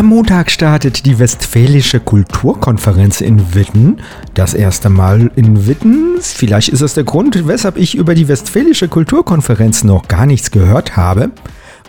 [0.00, 4.00] Am Montag startet die Westfälische Kulturkonferenz in Witten.
[4.32, 6.16] Das erste Mal in Witten.
[6.22, 10.96] Vielleicht ist das der Grund, weshalb ich über die Westfälische Kulturkonferenz noch gar nichts gehört
[10.96, 11.32] habe.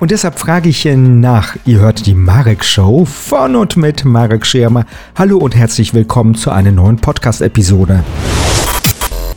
[0.02, 1.56] Und deshalb frage ich nach.
[1.64, 4.86] Ihr hört die Marek Show von und mit Marek Schirmer.
[5.16, 8.04] Hallo und herzlich willkommen zu einer neuen Podcast-Episode.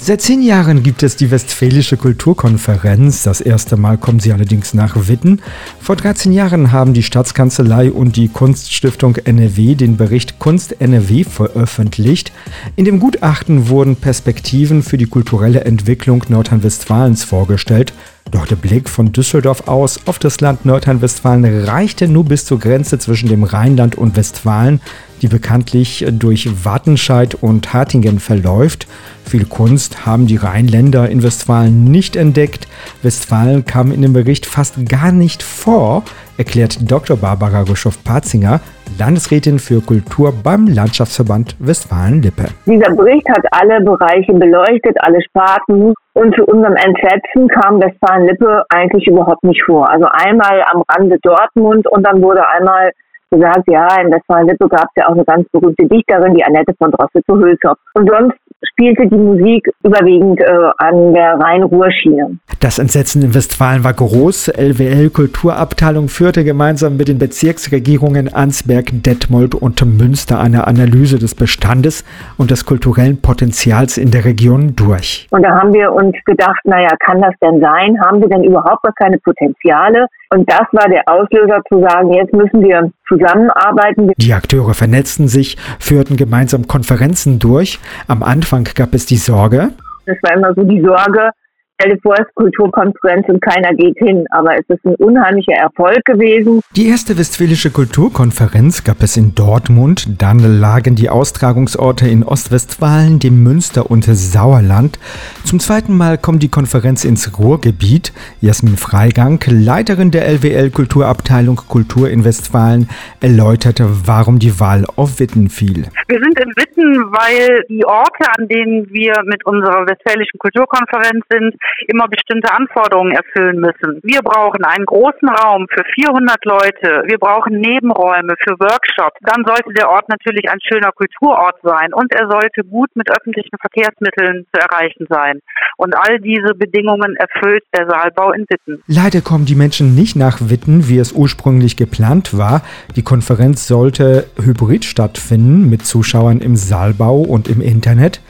[0.07, 3.23] Seit zehn Jahren gibt es die Westfälische Kulturkonferenz.
[3.23, 5.41] Das erste Mal kommen sie allerdings nach Witten.
[5.80, 12.33] Vor 13 Jahren haben die Staatskanzlei und die Kunststiftung NRW den Bericht Kunst NRW veröffentlicht.
[12.77, 17.95] In dem Gutachten wurden Perspektiven für die kulturelle Entwicklung Nordrhein-Westfalens vorgestellt.
[18.30, 22.98] Doch der Blick von Düsseldorf aus auf das Land Nordrhein-Westfalen reichte nur bis zur Grenze
[22.98, 24.80] zwischen dem Rheinland und Westfalen,
[25.23, 28.86] die bekanntlich durch Wattenscheid und Hartingen verläuft.
[29.24, 32.68] Viel Kunst haben die Rheinländer in Westfalen nicht entdeckt.
[33.02, 36.02] Westfalen kam in dem Bericht fast gar nicht vor,
[36.36, 37.16] erklärt Dr.
[37.16, 38.61] Barbara Guschow-Patzinger,
[38.98, 42.44] Landesrätin für Kultur beim Landschaftsverband Westfalen-Lippe.
[42.67, 45.94] Dieser Bericht hat alle Bereiche beleuchtet, alle Sparten.
[46.17, 49.91] Und zu unserem Entsetzen kam Westfalen-Lippe eigentlich überhaupt nicht vor.
[49.91, 52.92] Also einmal am Rande Dortmund und dann wurde einmal
[53.30, 56.91] gesagt, ja, in Westfalen-Lippe gab es ja auch eine ganz berühmte Dichterin, die Annette von
[56.91, 57.78] Droste zu Hülshoff.
[57.94, 58.36] Und sonst
[58.70, 62.39] spielte die Musik überwiegend äh, an der Rhein-Ruhr-Schiene.
[62.61, 64.48] Das Entsetzen in Westfalen war groß.
[64.48, 72.05] LWL Kulturabteilung führte gemeinsam mit den Bezirksregierungen Ansberg, Detmold und Münster eine Analyse des Bestandes
[72.39, 75.27] und des kulturellen Potenzials in der Region durch.
[75.30, 78.00] Und da haben wir uns gedacht, naja, kann das denn sein?
[78.00, 80.06] Haben wir denn überhaupt gar keine Potenziale?
[80.30, 84.12] Und das war der Auslöser zu sagen, jetzt müssen wir zusammenarbeiten.
[84.16, 87.78] Die Akteure vernetzten sich, führten gemeinsam Konferenzen durch.
[88.08, 89.70] Am Anfang gab es die Sorge.
[90.06, 91.30] Es war immer so die Sorge,
[91.77, 94.25] stell dir vor, es Kulturkonferenz und keiner geht hin.
[94.30, 96.61] Aber es ist ein unheimlicher Erfolg gewesen.
[96.77, 100.20] Die erste Westfälische Kulturkonferenz gab es in Dortmund.
[100.20, 104.98] Dann lagen die Austragungsorte in Ostwestfalen, dem Münster und Sauerland.
[105.45, 108.12] Zum zweiten Mal kommt die Konferenz ins Ruhrgebiet.
[108.41, 112.89] Jasmin Freigang, Leiterin der LWL Kulturabteilung Kultur in Westfalen,
[113.20, 115.86] erläuterte, warum die Wahl auf Witten fiel.
[116.08, 121.55] Wir sind in Witten, weil die Orte, an denen wir mit unserer Westfälischen Kulturkonferenz sind,
[121.86, 124.01] immer bestimmte Anforderungen erfüllen müssen.
[124.02, 127.02] Wir brauchen einen großen Raum für 400 Leute.
[127.07, 129.19] Wir brauchen Nebenräume für Workshops.
[129.23, 133.56] Dann sollte der Ort natürlich ein schöner Kulturort sein und er sollte gut mit öffentlichen
[133.61, 135.41] Verkehrsmitteln zu erreichen sein.
[135.76, 138.82] Und all diese Bedingungen erfüllt der Saalbau in Witten.
[138.87, 142.62] Leider kommen die Menschen nicht nach Witten, wie es ursprünglich geplant war.
[142.97, 148.20] Die Konferenz sollte hybrid stattfinden mit Zuschauern im Saalbau und im Internet.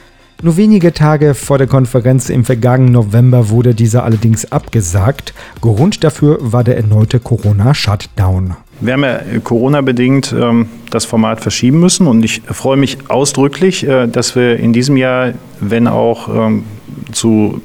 [0.42, 5.32] Nur wenige Tage vor der Konferenz im vergangenen November wurde diese allerdings abgesagt.
[5.60, 8.56] Grund dafür war der erneute Corona-Shutdown.
[8.80, 14.06] Wir haben ja Corona-bedingt ähm, das Format verschieben müssen und ich freue mich ausdrücklich, äh,
[14.06, 16.64] dass wir in diesem Jahr, wenn auch ähm,
[17.12, 17.62] zu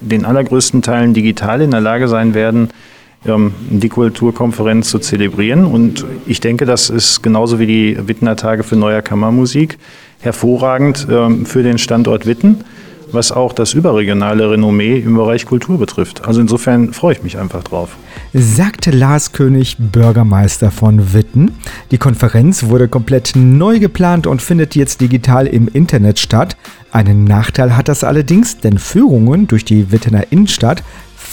[0.00, 2.70] den allergrößten Teilen digital in der Lage sein werden,
[3.70, 5.64] die Kulturkonferenz zu zelebrieren.
[5.64, 9.78] Und ich denke, das ist genauso wie die Wittner Tage für Neue Kammermusik
[10.20, 12.64] hervorragend ähm, für den Standort Witten,
[13.12, 16.26] was auch das überregionale Renommee im Bereich Kultur betrifft.
[16.26, 17.96] Also insofern freue ich mich einfach drauf.
[18.32, 21.52] Sagte Lars König, Bürgermeister von Witten.
[21.90, 26.56] Die Konferenz wurde komplett neu geplant und findet jetzt digital im Internet statt.
[26.90, 30.82] Einen Nachteil hat das allerdings, denn Führungen durch die Wittener Innenstadt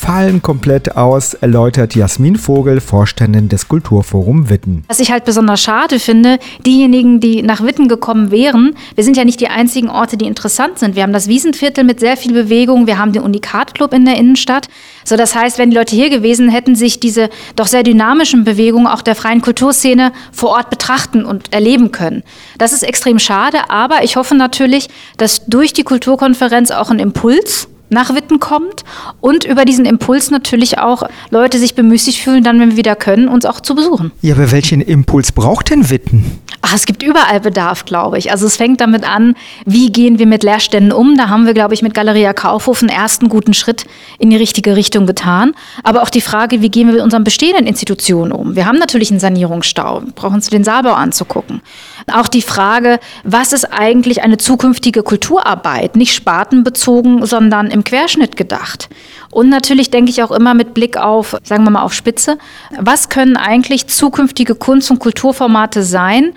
[0.04, 4.84] fallen komplett aus, erläutert Jasmin Vogel, Vorständin des Kulturforum Witten.
[4.90, 9.24] Was ich halt besonders schade finde, diejenigen, die nach Witten gekommen wären, wir sind ja
[9.24, 10.98] nicht die einzigen Orte, die interessant sind.
[10.98, 14.68] Wir haben das Wiesenviertel mit sehr viel Bewegung, wir haben den Unikat-Club in der Innenstadt.
[15.06, 18.88] So, das heißt, wenn die Leute hier gewesen hätten, sich diese doch sehr dynamischen Bewegungen
[18.88, 22.24] auch der freien Kulturszene vor Ort betrachten und erleben können.
[22.58, 27.70] Das ist extrem schade, aber ich hoffe natürlich, dass durch die Kulturkonferenz auch ein Impuls
[27.94, 28.84] nach Witten kommt
[29.22, 33.28] und über diesen Impuls natürlich auch Leute sich bemüßigt fühlen, dann, wenn wir wieder können,
[33.28, 34.12] uns auch zu besuchen.
[34.22, 36.40] Ja, aber welchen Impuls braucht denn Witten?
[36.66, 38.32] Ach, es gibt überall Bedarf, glaube ich.
[38.32, 39.36] Also es fängt damit an,
[39.66, 41.18] wie gehen wir mit Leerständen um?
[41.18, 43.86] Da haben wir, glaube ich, mit Galeria Kaufhof einen ersten guten Schritt
[44.18, 45.54] in die richtige Richtung getan.
[45.84, 48.56] Aber auch die Frage, wie gehen wir mit unseren bestehenden Institutionen um?
[48.56, 51.62] Wir haben natürlich einen Sanierungsstau, wir brauchen uns den Saalbau anzugucken.
[52.12, 55.96] Auch die Frage, was ist eigentlich eine zukünftige Kulturarbeit?
[55.96, 58.90] Nicht spartenbezogen, sondern im Querschnitt gedacht.
[59.32, 62.38] Und natürlich denke ich auch immer mit Blick auf, sagen wir mal, auf Spitze.
[62.78, 66.34] Was können eigentlich zukünftige Kunst- und Kulturformate sein?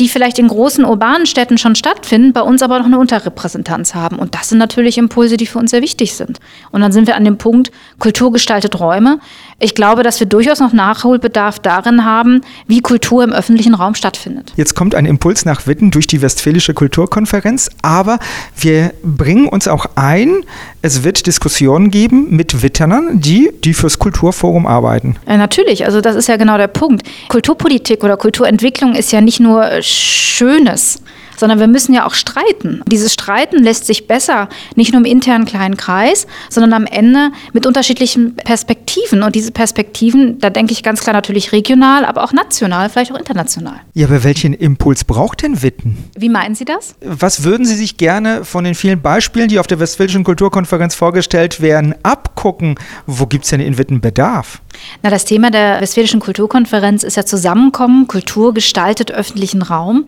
[0.00, 4.16] Die vielleicht in großen urbanen Städten schon stattfinden, bei uns aber noch eine Unterrepräsentanz haben.
[4.18, 6.38] Und das sind natürlich Impulse, die für uns sehr wichtig sind.
[6.70, 9.18] Und dann sind wir an dem Punkt, Kultur gestaltet Räume.
[9.58, 14.52] Ich glaube, dass wir durchaus noch Nachholbedarf darin haben, wie Kultur im öffentlichen Raum stattfindet.
[14.56, 18.18] Jetzt kommt ein Impuls nach Witten durch die Westfälische Kulturkonferenz, aber
[18.56, 20.44] wir bringen uns auch ein,
[20.80, 25.16] es wird Diskussionen geben mit Witternern, die, die fürs Kulturforum arbeiten.
[25.26, 27.02] Ja, natürlich, also das ist ja genau der Punkt.
[27.28, 31.00] Kulturpolitik oder Kulturentwicklung ist ja nicht nur Schönes
[31.38, 32.82] sondern wir müssen ja auch streiten.
[32.86, 37.66] Dieses Streiten lässt sich besser nicht nur im internen kleinen Kreis, sondern am Ende mit
[37.66, 39.22] unterschiedlichen Perspektiven.
[39.22, 43.18] Und diese Perspektiven, da denke ich ganz klar natürlich regional, aber auch national, vielleicht auch
[43.18, 43.80] international.
[43.94, 45.96] Ja, aber welchen Impuls braucht denn Witten?
[46.16, 46.94] Wie meinen Sie das?
[47.00, 51.60] Was würden Sie sich gerne von den vielen Beispielen, die auf der Westfälischen Kulturkonferenz vorgestellt
[51.60, 52.76] werden, abgucken?
[53.06, 54.60] Wo gibt es denn in Witten Bedarf?
[55.02, 60.06] Na, das Thema der Westfälischen Kulturkonferenz ist ja Zusammenkommen, Kultur gestaltet öffentlichen Raum.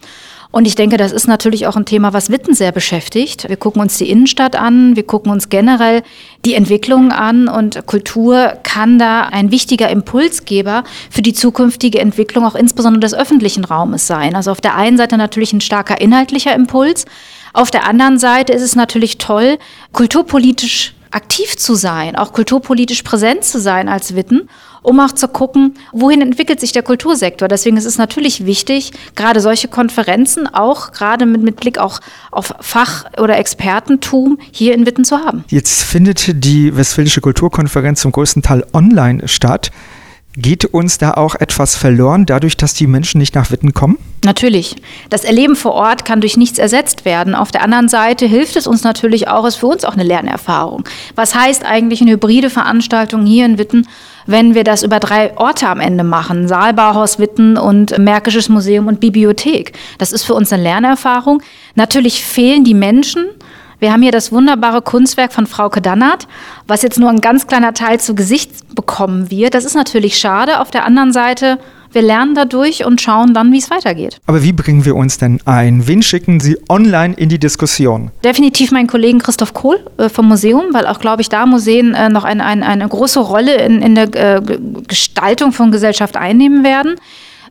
[0.53, 3.49] Und ich denke, das ist natürlich auch ein Thema, was Witten sehr beschäftigt.
[3.49, 6.03] Wir gucken uns die Innenstadt an, wir gucken uns generell
[6.45, 12.57] die Entwicklung an und Kultur kann da ein wichtiger Impulsgeber für die zukünftige Entwicklung auch
[12.57, 14.35] insbesondere des öffentlichen Raumes sein.
[14.35, 17.05] Also auf der einen Seite natürlich ein starker inhaltlicher Impuls,
[17.53, 19.59] auf der anderen Seite ist es natürlich toll,
[19.93, 24.49] kulturpolitisch aktiv zu sein, auch kulturpolitisch präsent zu sein als Witten
[24.83, 27.49] um auch zu gucken, wohin entwickelt sich der Kultursektor.
[27.49, 32.01] Deswegen ist es natürlich wichtig, gerade solche Konferenzen auch gerade mit, mit Blick auch
[32.31, 35.45] auf Fach- oder Expertentum hier in Witten zu haben.
[35.49, 39.71] Jetzt findet die Westfälische Kulturkonferenz zum größten Teil online statt.
[40.37, 43.99] Geht uns da auch etwas verloren, dadurch, dass die Menschen nicht nach Witten kommen?
[44.25, 44.77] Natürlich.
[45.09, 47.35] Das Erleben vor Ort kann durch nichts ersetzt werden.
[47.35, 50.85] Auf der anderen Seite hilft es uns natürlich auch, ist für uns auch eine Lernerfahrung.
[51.17, 53.89] Was heißt eigentlich eine hybride Veranstaltung hier in Witten,
[54.27, 56.47] wenn wir das über drei Orte am Ende machen?
[56.47, 59.73] Saalbauhaus Witten und Märkisches Museum und Bibliothek.
[59.99, 61.43] Das ist für uns eine Lernerfahrung.
[61.75, 63.27] Natürlich fehlen die Menschen,
[63.81, 66.29] wir haben hier das wunderbare Kunstwerk von Frauke Dannert,
[66.67, 69.55] was jetzt nur ein ganz kleiner Teil zu Gesicht bekommen wird.
[69.55, 70.61] Das ist natürlich schade.
[70.61, 71.59] Auf der anderen Seite
[71.93, 74.21] wir lernen dadurch und schauen dann, wie es weitergeht.
[74.27, 75.89] Aber wie bringen wir uns denn ein?
[75.89, 78.13] Wen schicken Sie online in die Diskussion?
[78.23, 82.09] Definitiv meinen Kollegen Christoph Kohl äh, vom Museum, weil auch, glaube ich, da Museen äh,
[82.09, 84.41] noch ein, ein, eine große Rolle in, in der äh,
[84.87, 86.95] Gestaltung von Gesellschaft einnehmen werden.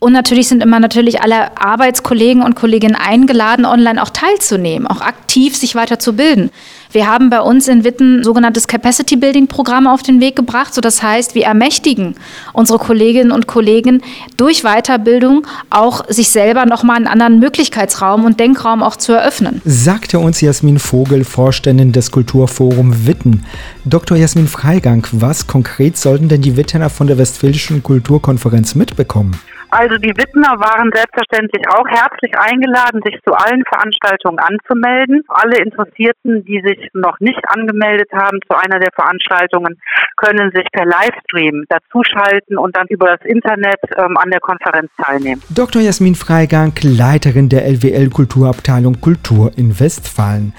[0.00, 5.54] Und natürlich sind immer natürlich alle Arbeitskollegen und Kolleginnen eingeladen, online auch teilzunehmen, auch aktiv
[5.54, 6.50] sich weiterzubilden.
[6.90, 10.72] Wir haben bei uns in Witten sogenanntes Capacity Building Programm auf den Weg gebracht.
[10.72, 12.14] So das heißt, wir ermächtigen
[12.54, 14.02] unsere Kolleginnen und Kollegen
[14.38, 19.60] durch Weiterbildung auch sich selber nochmal einen anderen Möglichkeitsraum und Denkraum auch zu eröffnen.
[19.66, 23.44] Sagte uns Jasmin Vogel, Vorständin des Kulturforum Witten.
[23.84, 24.16] Dr.
[24.16, 29.38] Jasmin Freigang, was konkret sollten denn die Wittener von der Westfälischen Kulturkonferenz mitbekommen?
[29.70, 35.22] Also die Wittner waren selbstverständlich auch herzlich eingeladen, sich zu allen Veranstaltungen anzumelden.
[35.28, 39.78] Alle Interessierten, die sich noch nicht angemeldet haben zu einer der Veranstaltungen,
[40.16, 45.42] können sich per Livestream dazuschalten und dann über das Internet ähm, an der Konferenz teilnehmen.
[45.50, 45.80] Dr.
[45.80, 50.52] Jasmin Freigang, Leiterin der LWL Kulturabteilung Kultur in Westfalen.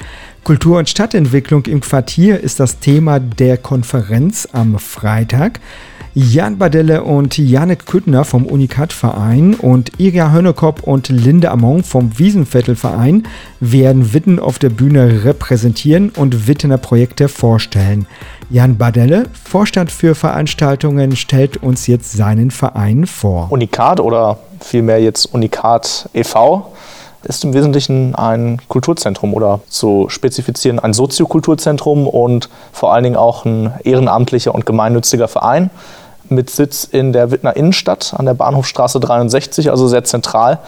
[0.44, 5.60] Kultur- und Stadtentwicklung im Quartier ist das Thema der Konferenz am Freitag.
[6.14, 13.24] Jan Badelle und Janek Küttner vom Unikat-Verein und Iria Hönnekop und Linde Amon vom Wiesenviertel-Verein
[13.62, 18.08] werden Witten auf der Bühne repräsentieren und Wittener Projekte vorstellen.
[18.50, 23.48] Jan Badelle, Vorstand für Veranstaltungen, stellt uns jetzt seinen Verein vor.
[23.50, 26.74] Unikat oder vielmehr jetzt Unikat e.V
[27.24, 33.46] ist im Wesentlichen ein Kulturzentrum oder zu spezifizieren ein Soziokulturzentrum und vor allen Dingen auch
[33.46, 35.70] ein ehrenamtlicher und gemeinnütziger Verein
[36.32, 40.60] mit Sitz in der Wittner Innenstadt an der Bahnhofstraße 63, also sehr zentral.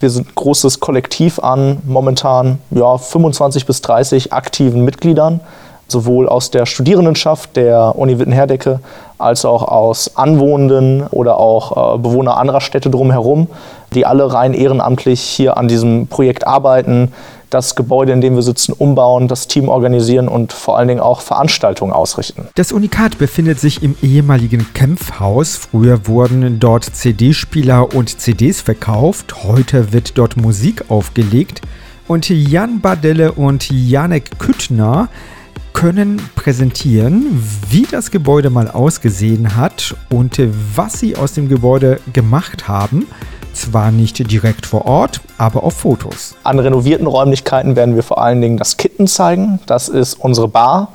[0.00, 5.40] Wir sind ein großes Kollektiv an momentan ja, 25 bis 30 aktiven Mitgliedern,
[5.88, 8.80] sowohl aus der Studierendenschaft der Uni Witten-Herdecke
[9.18, 13.48] als auch aus Anwohnenden oder auch äh, Bewohner anderer Städte drumherum,
[13.94, 17.12] die alle rein ehrenamtlich hier an diesem Projekt arbeiten,
[17.54, 21.20] das Gebäude, in dem wir sitzen, umbauen, das Team organisieren und vor allen Dingen auch
[21.20, 22.48] Veranstaltungen ausrichten.
[22.56, 25.56] Das Unikat befindet sich im ehemaligen Kämpfhaus.
[25.56, 29.44] Früher wurden dort CD-Spieler und CDs verkauft.
[29.44, 31.60] Heute wird dort Musik aufgelegt.
[32.08, 35.08] Und Jan Badelle und Janek Küttner
[35.74, 40.40] können präsentieren, wie das Gebäude mal ausgesehen hat und
[40.74, 43.06] was sie aus dem Gebäude gemacht haben.
[43.52, 46.36] Zwar nicht direkt vor Ort, aber auf Fotos.
[46.42, 49.60] An renovierten Räumlichkeiten werden wir vor allen Dingen das Kitten zeigen.
[49.66, 50.88] Das ist unsere Bar,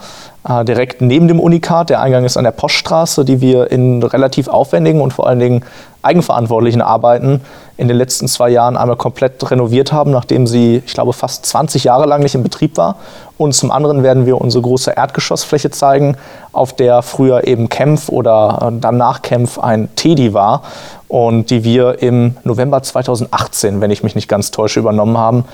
[0.47, 1.89] äh, direkt neben dem Unikat.
[1.89, 5.65] Der Eingang ist an der Poststraße, die wir in relativ aufwendigen und vor allen Dingen
[6.01, 7.41] eigenverantwortlichen Arbeiten
[7.75, 11.83] in den letzten zwei Jahren einmal komplett renoviert haben, nachdem sie, ich glaube, fast 20
[11.83, 12.95] Jahre lang nicht in Betrieb war.
[13.37, 16.15] Und zum anderen werden wir unsere große Erdgeschossfläche zeigen,
[16.51, 20.63] auf der früher eben Kempf oder äh, dann nach Kempf ein Teddy war
[21.09, 25.45] und die wir im November 2018, wenn ich mich nicht ganz täusche, übernommen haben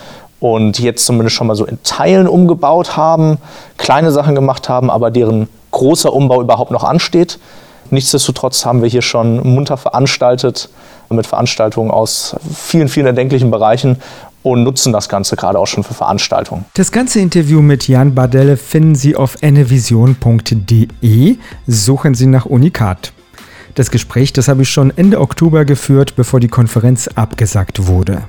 [0.45, 3.39] und jetzt zumindest schon mal so in Teilen umgebaut haben,
[3.77, 7.39] kleine Sachen gemacht haben, aber deren großer Umbau überhaupt noch ansteht.
[7.89, 10.69] Nichtsdestotrotz haben wir hier schon munter veranstaltet
[11.09, 13.97] mit Veranstaltungen aus vielen, vielen erdenklichen Bereichen
[14.43, 16.65] und nutzen das Ganze gerade auch schon für Veranstaltungen.
[16.75, 21.37] Das ganze Interview mit Jan Bardelle finden Sie auf ennevision.de.
[21.65, 23.13] Suchen Sie nach Unikat.
[23.73, 28.21] Das Gespräch, das habe ich schon Ende Oktober geführt, bevor die Konferenz abgesagt wurde.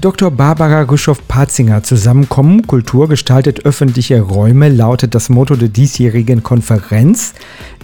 [0.00, 0.30] Dr.
[0.32, 7.34] Barbara Rüschow-Patzinger Zusammenkommen Kultur gestaltet öffentliche Räume lautet das Motto der diesjährigen Konferenz.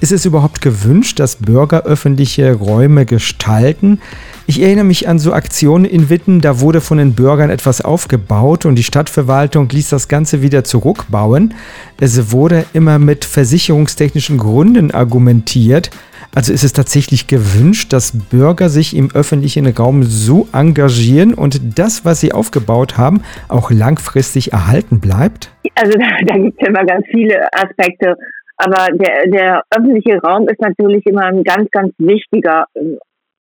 [0.00, 4.00] Ist es überhaupt gewünscht, dass Bürger öffentliche Räume gestalten?
[4.46, 8.64] Ich erinnere mich an so Aktionen in Witten, da wurde von den Bürgern etwas aufgebaut
[8.64, 11.54] und die Stadtverwaltung ließ das Ganze wieder zurückbauen.
[12.00, 15.90] Es wurde immer mit versicherungstechnischen Gründen argumentiert.
[16.34, 22.04] Also ist es tatsächlich gewünscht, dass Bürger sich im öffentlichen Raum so engagieren und das,
[22.04, 25.50] was sie aufgebaut haben, auch langfristig erhalten bleibt?
[25.74, 28.16] Also da, gibt es ja immer ganz viele Aspekte.
[28.56, 32.66] Aber der, der öffentliche Raum ist natürlich immer ein ganz, ganz wichtiger,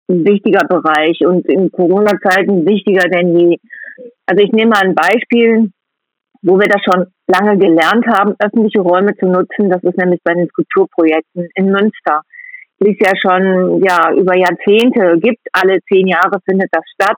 [0.07, 3.57] wichtiger Bereich und in Corona-Zeiten wichtiger denn je.
[4.27, 5.71] Also ich nehme mal ein Beispiel,
[6.43, 9.69] wo wir das schon lange gelernt haben, öffentliche Räume zu nutzen.
[9.69, 12.21] Das ist nämlich bei den Kulturprojekten in Münster
[12.79, 15.41] die es ja schon ja über Jahrzehnte gibt.
[15.53, 17.17] Alle zehn Jahre findet das statt.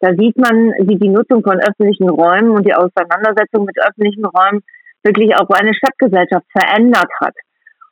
[0.00, 4.62] Da sieht man, wie die Nutzung von öffentlichen Räumen und die Auseinandersetzung mit öffentlichen Räumen
[5.02, 7.34] wirklich auch eine Stadtgesellschaft verändert hat.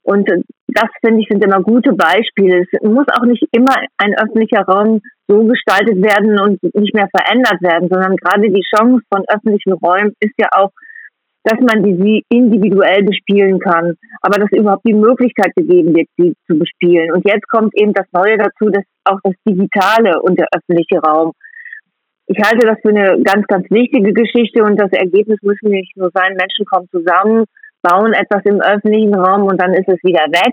[0.02, 0.26] Und
[0.68, 2.64] das finde ich sind immer gute Beispiele.
[2.64, 7.60] Es muss auch nicht immer ein öffentlicher Raum so gestaltet werden und nicht mehr verändert
[7.60, 10.70] werden, sondern gerade die Chance von öffentlichen Räumen ist ja auch
[11.45, 16.59] dass man die individuell bespielen kann, aber dass überhaupt die Möglichkeit gegeben wird, sie zu
[16.59, 17.12] bespielen.
[17.12, 21.33] Und jetzt kommt eben das Neue dazu, dass auch das Digitale und der öffentliche Raum.
[22.26, 26.11] Ich halte das für eine ganz, ganz wichtige Geschichte und das Ergebnis müssen nicht nur
[26.12, 27.45] sein, Menschen kommen zusammen,
[27.83, 30.52] bauen etwas im öffentlichen Raum und dann ist es wieder weg.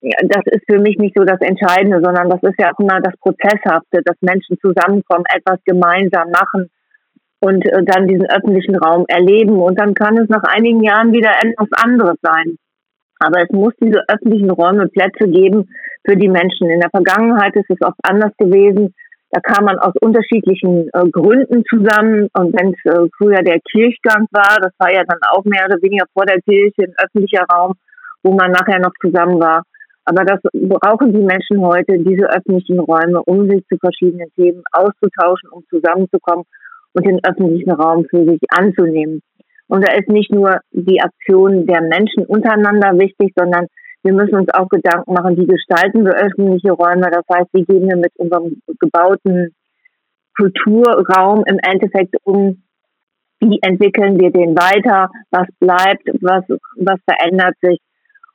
[0.00, 3.16] Das ist für mich nicht so das Entscheidende, sondern das ist ja auch immer das
[3.18, 6.70] Prozesshafte, dass Menschen zusammenkommen, etwas gemeinsam machen,
[7.40, 9.58] und äh, dann diesen öffentlichen Raum erleben.
[9.58, 12.56] Und dann kann es nach einigen Jahren wieder etwas anderes sein.
[13.20, 15.68] Aber es muss diese öffentlichen Räume Plätze geben
[16.04, 16.70] für die Menschen.
[16.70, 18.94] In der Vergangenheit ist es oft anders gewesen.
[19.30, 22.28] Da kam man aus unterschiedlichen äh, Gründen zusammen.
[22.32, 25.82] Und wenn es äh, früher der Kirchgang war, das war ja dann auch mehr oder
[25.82, 27.74] weniger vor der Kirche ein öffentlicher Raum,
[28.22, 29.62] wo man nachher noch zusammen war.
[30.04, 35.50] Aber das brauchen die Menschen heute, diese öffentlichen Räume, um sich zu verschiedenen Themen auszutauschen,
[35.50, 36.44] um zusammenzukommen
[36.98, 39.22] und den öffentlichen Raum für sich anzunehmen.
[39.68, 43.66] Und da ist nicht nur die Aktion der Menschen untereinander wichtig, sondern
[44.02, 47.10] wir müssen uns auch Gedanken machen, wie gestalten wir öffentliche Räume.
[47.10, 49.54] Das heißt, wie gehen wir mit unserem gebauten
[50.36, 52.62] Kulturraum im Endeffekt um?
[53.40, 55.10] Wie entwickeln wir den weiter?
[55.30, 56.08] Was bleibt?
[56.22, 56.44] Was,
[56.76, 57.78] was verändert sich?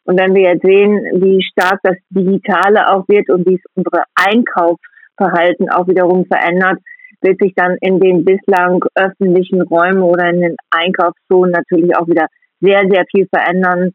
[0.05, 4.03] Und wenn wir jetzt sehen, wie stark das Digitale auch wird und wie es unsere
[4.15, 6.79] Einkaufsverhalten auch wiederum verändert,
[7.23, 12.27] wird sich dann in den bislang öffentlichen Räumen oder in den Einkaufszonen natürlich auch wieder
[12.61, 13.91] sehr, sehr viel verändern.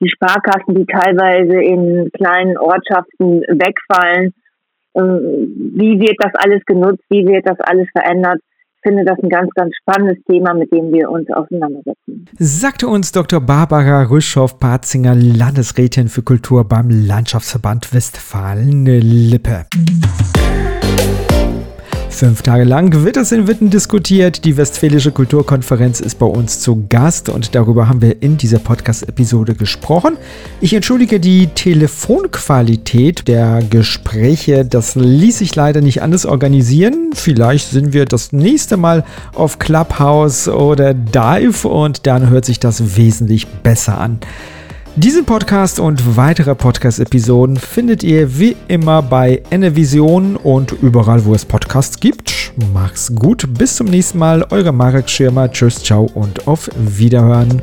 [0.00, 4.34] Die Sparkassen, die teilweise in kleinen Ortschaften wegfallen,
[4.96, 8.40] wie wird das alles genutzt, wie wird das alles verändert?
[8.76, 12.26] Ich finde das ein ganz, ganz spannendes Thema, mit dem wir uns auseinandersetzen.
[12.38, 13.40] Sagte uns Dr.
[13.40, 19.64] Barbara Rüschow-Patzinger, Landesrätin für Kultur beim Landschaftsverband Westfalen-Lippe.
[22.14, 24.44] Fünf Tage lang wird es in Witten diskutiert.
[24.44, 29.56] Die Westfälische Kulturkonferenz ist bei uns zu Gast und darüber haben wir in dieser Podcast-Episode
[29.56, 30.16] gesprochen.
[30.60, 34.64] Ich entschuldige die Telefonqualität der Gespräche.
[34.64, 37.10] Das ließ sich leider nicht anders organisieren.
[37.14, 39.04] Vielleicht sind wir das nächste Mal
[39.34, 44.20] auf Clubhouse oder Dive und dann hört sich das wesentlich besser an.
[44.96, 51.44] Diesen Podcast und weitere Podcast-Episoden findet ihr wie immer bei Ennevision und überall, wo es
[51.44, 52.52] Podcasts gibt.
[52.72, 54.46] Mach's gut, bis zum nächsten Mal.
[54.50, 55.50] Eure Marek Schirmer.
[55.50, 57.60] Tschüss, ciao und auf Wiederhören.